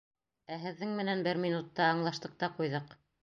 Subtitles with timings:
[0.55, 2.97] Ә һеҙҙең менән бер минутта аңлаштыҡ та ҡуйҙыҡ.